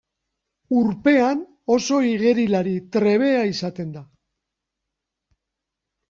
Urpean 0.83 1.41
oso 1.73 1.99
igerilari 2.11 2.73
trebea 2.95 3.43
izaten 3.49 3.91
da. 3.97 4.01